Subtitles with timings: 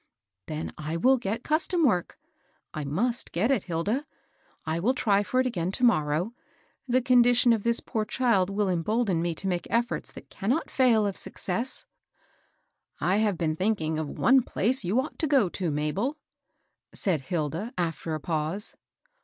[0.47, 2.17] "Then I will get custom work;—
[2.73, 4.07] I muBt get it^ Hilda.
[4.65, 6.33] I will try for it agaiw W xcksstt^^ * T^oa 802 MABEL
[6.89, 7.03] BOSS.
[7.05, 11.15] condition of this poor child will embolden me to make efforts that cannot fail of
[11.15, 11.85] success,'*"
[13.13, 16.17] I have been thinking of one place you ought to go to, Mabel,"
[16.91, 18.75] said Hilda, after a pause.